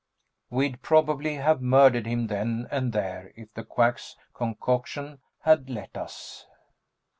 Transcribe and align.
We'd 0.49 0.81
probably 0.81 1.35
have 1.35 1.61
murdered 1.61 2.07
him 2.07 2.25
then 2.25 2.67
and 2.71 2.91
there 2.91 3.31
if 3.35 3.53
the 3.53 3.63
Quack's 3.63 4.15
concoction 4.33 5.19
had 5.41 5.69
let 5.69 5.95
us. 5.95 6.47